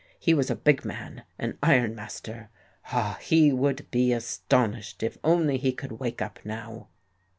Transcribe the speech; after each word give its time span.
He 0.17 0.33
was 0.33 0.49
a 0.49 0.55
big 0.55 0.83
man, 0.83 1.25
an 1.37 1.59
iron 1.61 1.93
master. 1.93 2.49
Ah, 2.85 3.19
he 3.21 3.53
would 3.53 3.85
be 3.91 4.11
astonished 4.13 5.03
if 5.03 5.19
only 5.23 5.57
he 5.57 5.71
could 5.71 5.99
wake 5.99 6.23
up 6.23 6.39
now!" 6.43 6.87